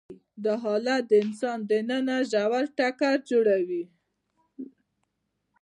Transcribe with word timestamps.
دا 0.43 0.53
حالت 0.63 1.01
د 1.07 1.11
انسان 1.23 1.57
دننه 1.69 2.17
ژور 2.31 2.65
ټکر 2.77 3.17
جوړوي. 3.29 3.83